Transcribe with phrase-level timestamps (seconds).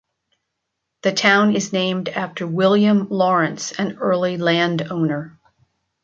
[1.03, 5.37] The town is named after William Lawrence, an early land owner.